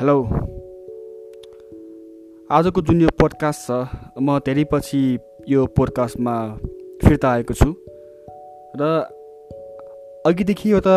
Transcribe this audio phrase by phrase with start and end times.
[0.00, 0.22] Hello
[2.50, 4.98] आजको जुन यो पोडकास्ट छ म धेरै पछि
[5.48, 6.34] यो पोडकास्टमा
[7.04, 7.68] फिर्ता आएको छु।
[8.76, 8.88] र
[10.26, 10.96] अघिदेखि एउटा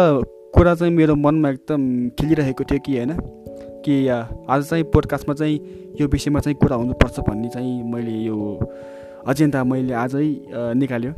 [0.56, 1.86] कुरा चाहिँ मेरो मनमा एकदम
[2.20, 3.14] खेलिरहेको थियो कि होइन?
[3.86, 8.36] कि आज चाहिँ पोडकास्टमा चाहिँ यो विषयमा चाहिँ कुरा हुनुपर्छ भन्ने चाहिँ मैले यो
[9.28, 10.28] अजेन्डा मैले आजै
[10.76, 11.14] निकाल्यो।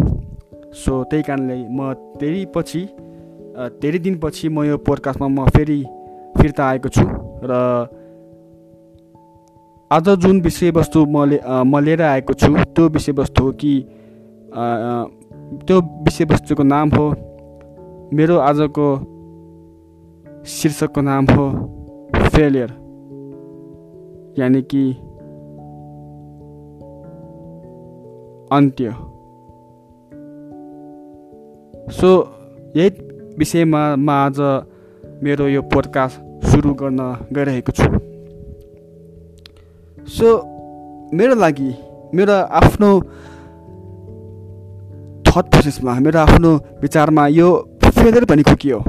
[0.84, 2.84] सो त्यही कारणले म धेरै पछि
[3.82, 5.82] धेरै दिनपछि म यो पोडकास्टमा म फेरि
[6.38, 7.52] फिर्ता आएको छु। र
[9.92, 11.26] आज जुन विषयवस्तु म
[11.66, 13.74] म लिएर आएको छु त्यो विषयवस्तु हो कि
[15.68, 17.08] त्यो विषयवस्तुको नाम हो
[18.14, 18.88] मेरो आजको
[20.46, 21.46] शीर्षकको नाम हो
[22.30, 22.70] फेलियर।
[24.40, 24.84] यानि कि
[28.52, 28.92] अन्त्य।
[31.92, 32.10] सो
[32.76, 32.90] यही
[33.38, 34.40] विषयमा म आज
[35.24, 37.02] मेरो यो पोडकास्ट सुरु गर्न
[37.34, 37.88] गइरहेको छु।
[40.10, 40.30] सो
[41.14, 41.70] मेरो लागि
[42.16, 42.90] मेरो आफ्नो
[45.28, 47.50] थट प्रोसेसमा मेरो आफ्नो विचारमा यो
[47.84, 48.80] फेलियर भनेको के हो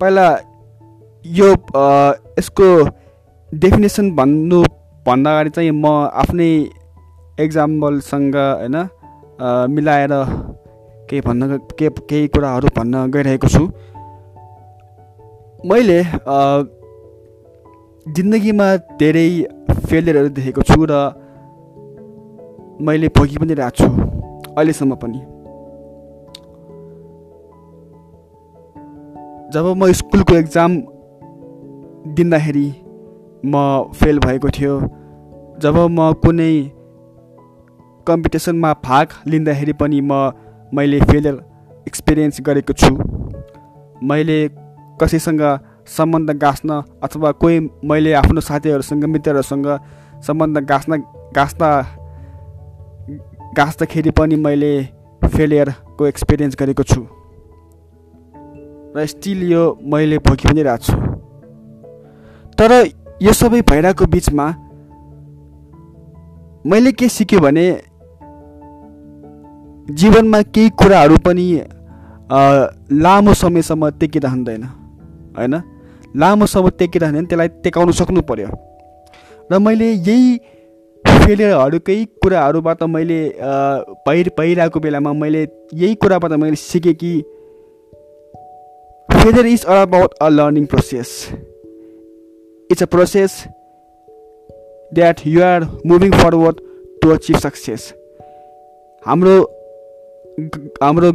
[0.00, 0.26] पहिला
[1.24, 1.48] यो
[2.38, 2.68] यसको
[3.52, 5.86] डेफिनेसन भन्नुभन्दा अगाडि चाहिँ म
[6.22, 6.50] आफ्नै
[7.38, 8.76] एक्जाम्पलसँग होइन
[9.74, 10.14] मिलाएर
[11.10, 13.64] केही भन्न के केही कुराहरू भन्न गइरहेको छु।
[15.64, 15.98] मैले
[18.06, 18.64] जिन्दगीमा
[19.00, 19.28] धेरै
[19.84, 20.96] फेलियरहरू देखेको छु र
[22.88, 23.86] मैले भोगि पनि रहेको छु
[24.50, 25.20] अहिलेसम्म पनि।
[29.54, 30.76] जब म स्कुलको एक्जाम
[32.18, 32.66] दिँदाखेरि
[33.44, 33.62] म
[33.94, 34.74] फेल भएको थियो
[35.64, 36.54] जब म कुनै
[38.06, 40.20] कम्पिटिसनमा भाग लिँदाखेरि पनि म
[40.74, 41.40] मैले फेलियर
[41.88, 42.92] एक्सपिरियन्स गरेको छु।
[44.12, 44.38] मैले
[45.00, 45.42] कसैसँग
[45.86, 49.66] सम्बन्ध गाँच्न अथवा कोही मैले आफ्नो साथीहरूसँग मित्रहरूसँग
[50.26, 50.96] सम्बन्ध गाँच्न
[51.36, 51.70] गाँच्दा
[53.56, 54.72] गाँच्दाखेरि पनि मैले
[55.24, 57.00] फेलियरको एक्सपिरियन्स गरेको छु।
[58.96, 60.96] र स्टिल यो मैले भोगि पनि रहेको छु।
[62.58, 62.70] तर
[63.22, 64.46] यो सबै भइरहेको बिचमा
[66.66, 67.66] मैले के सिक्यो भने
[69.90, 71.44] जीवनमा केही कुराहरू पनि
[73.04, 74.62] लामो समयसम्म टेकिरहँदैन।
[75.36, 75.54] होइन?
[76.16, 78.48] लामो समय टेकिरहने त्यसलाई टेकाउनु सक्नु पर्यो।
[79.50, 80.36] र मैले यही
[81.04, 83.20] फेलियरहरूकै कुराहरूबाट मैले
[84.06, 85.42] भइ भइरहेको बेलामा मैले
[85.74, 87.12] यही कुराबाट मैले सिकेँ कि
[89.08, 91.10] failure is all about a learning process.
[92.70, 93.32] It's a process
[94.94, 96.56] that you are moving forward
[97.02, 97.92] to achieve success.
[99.06, 99.36] हाम्रो
[100.82, 101.12] हाम्रो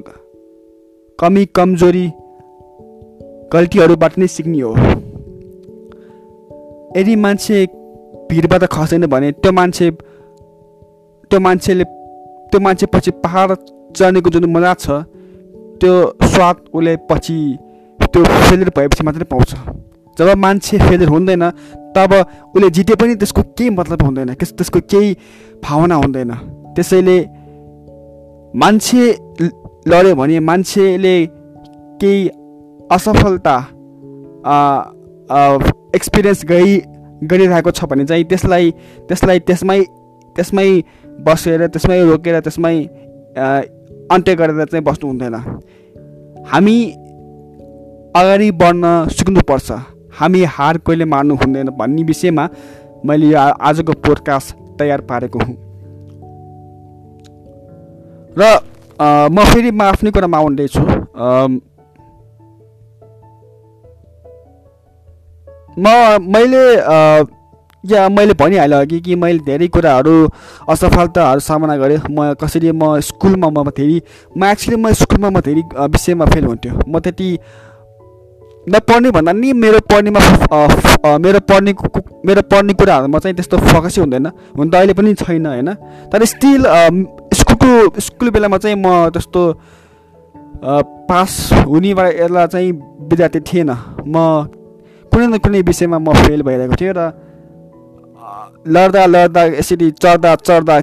[1.20, 2.08] कमी कमजोरी
[3.54, 4.72] गल्तीहरूबाट नै सिक्ने हो।
[6.98, 7.66] यदि मान्छे
[8.30, 9.90] भिरबाट खसेन भने त्यो मान्छे
[11.32, 11.84] त्यो मान्छेले
[12.50, 13.50] त्यो मान्छे पछि पहाड
[13.98, 15.02] चढ्नेको जुन मजा छ
[15.82, 15.94] त्यो
[16.26, 17.38] स्वाद उसले पछि
[18.02, 19.52] त्यो फेलियर भएपछि मात्रै पाउँछ।
[20.18, 21.44] जब मान्छे फेलियर हुँदैन
[21.96, 22.14] तब
[22.56, 25.14] उसले जिते पनि त्यसको केही मतलब हुँदैन त्यसको केही
[25.64, 26.32] भावना हुँदैन।
[26.76, 27.18] त्यसैले
[28.54, 29.04] मान्छे
[29.88, 31.16] लड्यो भने मान्छेले
[32.02, 32.30] केही
[32.92, 33.56] असफलता
[35.96, 36.74] एक्सपिरियन्स गरी
[37.32, 38.72] गरिरहेको छ भने चाहिँ त्यसलाई
[39.08, 39.80] त्यसलाई त्यसमै
[40.36, 40.70] त्यसमै
[41.26, 42.76] बसेर त्यसमै रोकेर त्यसमै
[44.14, 45.36] अन्त्य गरेर चाहिँ बस्नु हुँदैन।
[46.52, 46.78] हामी
[48.16, 48.84] अगाडि बढ्न
[49.18, 49.72] सिक्नुपर्छ।
[50.20, 52.46] हामी हार कहिले मार्नु हुँदैन भन्ने विषयमा
[53.06, 55.56] मैले यो आजको पोडकास्ट तयार पारेको हुँ।
[58.38, 58.42] र
[59.30, 60.82] म फेरि म आफ्नै कुरामा आउँदैछु
[65.80, 65.88] म
[66.36, 66.64] मैले
[67.84, 70.16] या मैले भनिहालेँ अघि कि मैले धेरै कुराहरू
[70.70, 74.00] असफलताहरू सामना गरेँ। म कसरी म स्कुलमा म धेरै
[74.36, 77.30] म एक्चुली म स्कुलमा म धेरै विषयमा फेल हुन्थ्यो। म त्यति
[78.68, 80.20] नपढ्ने भन्दा नि मेरो पढ्नेमा
[81.18, 81.72] मेरो पढ्ने
[82.28, 84.28] मेरो पढ्ने कुराहरूमा चाहिँ त्यस्तो फोकसै हुँदैन।
[84.58, 85.70] हुन त अहिले पनि छैन होइन?
[86.12, 86.62] तर स्टिल
[87.40, 89.42] स्कुलको स्कुल बेलामा चाहिँ म त्यस्तो
[91.10, 91.32] पास
[91.66, 92.72] हुनेबाट यसलाई चाहिँ
[93.08, 93.72] विद्यार्थी थिएन।
[94.04, 94.16] म
[95.20, 97.12] कुनै न कुनै विषयमा म फेल भइरहेको थिएँ र
[98.72, 100.76] लड्दा लड्दा यसरी चढ्दा चढ्दा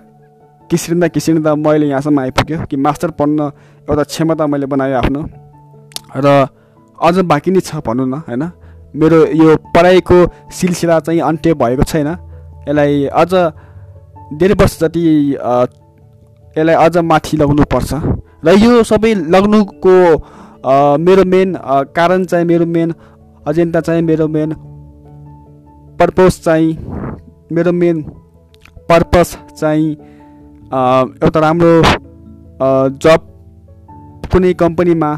[0.68, 3.40] किसिरिँदा किसिरिँदा मैले यहाँसम्म आइपुग्यो कि मास्टर पढ्न
[3.88, 5.20] एउटा क्षमता मैले बनाएँ आफ्नो।
[6.16, 6.26] र
[6.98, 8.44] अझ बाँकी नै छ भनौँ न होइन?
[8.92, 10.18] मेरो यो पढाइको
[10.52, 12.08] सिलसिला चाहिँ अन्त्य भएको छैन।
[12.68, 13.32] यसलाई अझ
[14.36, 15.02] धेरै वर्ष जति
[16.56, 17.36] यसलाई अझ माथि
[17.72, 17.90] पर्छ
[18.44, 19.96] र यो सबै लग्नुको
[21.00, 21.48] मेरो मेन
[21.96, 22.92] कारण चाहिँ मेरो मेन
[23.48, 24.52] एजेन्डा चाहिँ मेरो मेन
[25.98, 26.70] पर्पज चाहिँ
[27.52, 28.02] मेरो मेन
[28.88, 29.90] पर्पज चाहिँ
[31.22, 31.72] एउटा राम्रो
[33.02, 33.20] जब
[34.32, 35.10] कुनै कम्पनीमा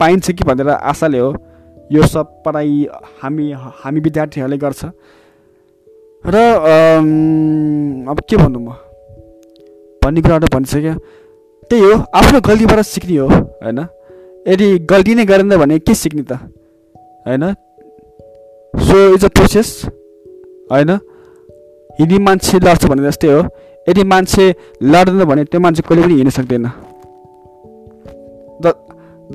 [0.00, 1.30] पाइन्छ कि भनेर आशाले हो
[1.92, 2.86] यो सब पढाइ
[3.22, 4.84] हामी हामी विद्यार्थीहरूले गर्छ।
[6.24, 6.36] र
[8.10, 8.68] अब के भन्नु म?
[10.02, 10.94] भन्ने कुराहरू भनिसक्यो।
[11.70, 13.80] त्यही हो आफ्नो गल्तीबाट सिक्ने हो होइन?
[14.48, 16.32] यदि गल्ती नै गरेन भने के सिक्ने त?
[17.26, 17.44] होइन?
[18.74, 19.68] सो इट्स अ प्रोसेस
[20.72, 20.90] होइन?
[21.98, 23.40] हिँड्ने मान्छे लड्छ भने जस्तै हो।
[23.86, 24.44] यदि मान्छे
[24.82, 26.66] लड्दैन भने त्यो मान्छे कहिले पनि हिँड्न सक्दैन।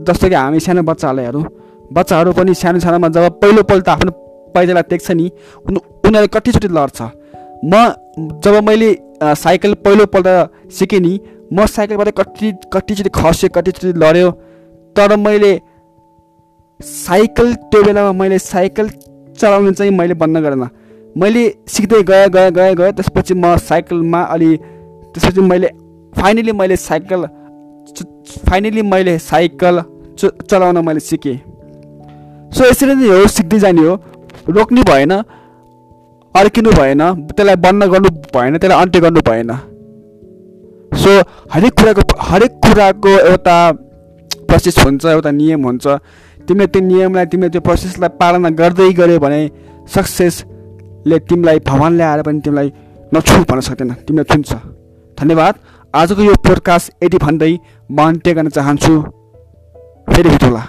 [0.07, 1.43] जस्तो कि हामी सानो बच्चाहरूलाई
[1.93, 4.11] बच्चाहरू पनि सानो सानोमा जब पहिलोपल्ट आफ्नो
[4.55, 5.25] पैजालाई देख्छ नि
[5.69, 6.99] उनीहरू कतिचोटि लड्छ।
[7.63, 7.73] म
[8.43, 8.89] जब मैले
[9.35, 10.27] साइकल पहिलोपल्ट
[10.71, 11.13] सिकेँ नि
[11.53, 14.29] म साइकलबाट कति कतिचोटि खस्यो कतिचोटि लड्यो।
[14.97, 15.51] तर मैले
[16.79, 18.89] साइकल त्यो बेलामा मैले साइकल
[19.39, 20.67] चलाउनु चाहिँ मैले बन्द गरेन।
[21.15, 24.49] मैले सिक्दै गएँ गएँ गएँ गएँ। त्यसपछि म साइकलमा अलि
[25.13, 25.67] त्यसपछि मैले
[26.13, 27.25] फाइनली मैले साइकल
[28.49, 29.81] फाइनली मैले साइकल
[30.19, 31.37] चलाउन मैले सिकेँ।
[32.51, 33.95] सो यसरी नै हो सिक्दै जाने हो।
[34.49, 35.11] रोक्नु भएन
[36.35, 39.51] अड्किनु भएन त्यसलाई बन्द गर्नु भएन त्यसलाई अन्त्य गर्नु भएन।
[41.01, 41.11] सो
[41.53, 43.57] हरेक कुराको हरेक कुराको एउटा
[44.47, 45.85] प्रोसेस हुन्छ एउटा नियम हुन्छ।
[46.47, 49.39] तिमीले त्यो नियमलाई तिमीले त्यो प्रोसेसलाई पालना गर्दै गऱ्यो भने
[49.93, 52.67] सक्सेसले तिमीलाई भगवान्ले आएर पनि तिमीलाई
[53.13, 54.51] नछु भन्न सक्दैन। तिमीलाई छुन्छ
[55.17, 55.53] धन्यवाद।
[55.93, 57.53] आजको यो पोडकास्ट यति भन्दै
[57.91, 58.93] म अन्त्य गर्न चाहन्छु।
[60.11, 60.63] फेरि भेटौँला।